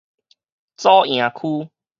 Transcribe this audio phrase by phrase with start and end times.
[0.77, 1.69] 左營區